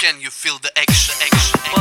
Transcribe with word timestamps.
Can 0.00 0.18
you 0.18 0.30
feel 0.30 0.56
the 0.60 0.70
action? 0.78 1.14
action, 1.20 1.60
action? 1.60 1.79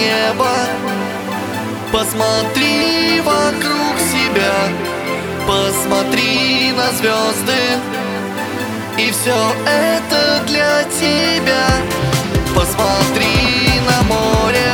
Небо 0.00 0.56
Посмотри 1.92 3.20
вокруг 3.20 3.98
себя 3.98 4.54
Посмотри 5.46 6.72
на 6.72 6.90
звезды. 6.92 7.60
И 8.96 9.10
все 9.10 9.36
это 9.66 10.42
для 10.46 10.84
тебя. 10.84 11.66
Посмотри 12.54 13.80
на 13.86 14.02
море 14.04 14.72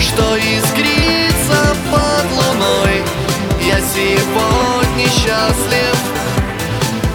Что 0.00 0.36
искрится 0.38 1.76
под 1.92 2.24
луной. 2.32 3.04
Я 3.62 3.78
сегодня 3.80 5.06
счастлив 5.06 5.96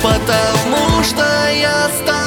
Потому 0.01 1.03
что 1.03 1.25
я 1.51 1.89
с 1.89 2.05
тобой 2.05 2.24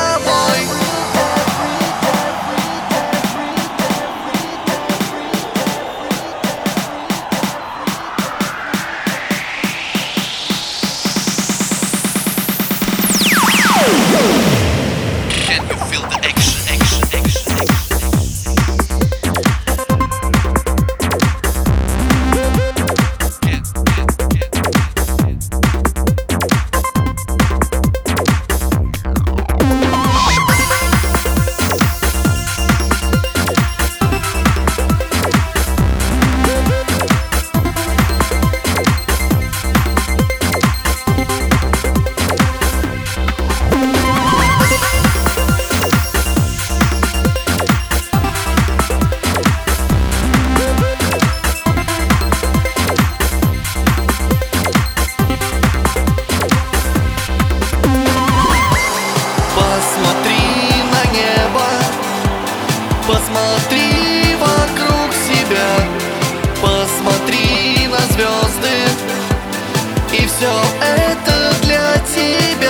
все 70.38 70.52
это 70.80 71.52
для 71.62 71.94
тебя. 72.14 72.67